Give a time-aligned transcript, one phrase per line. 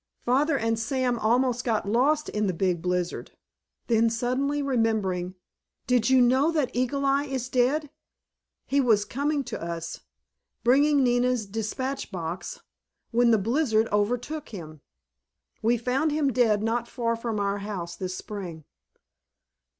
[0.25, 3.33] Father and Sam almost got lost in the big blizzard."
[3.85, 5.35] Then suddenly remembering,
[5.85, 7.91] "Did you know that Eagle Eye is dead?
[8.65, 9.99] He was coming to us—
[10.63, 14.81] bringing Nina's dispatch box—when the blizzard overtook him.
[15.61, 18.63] We found him dead not far from our house this spring."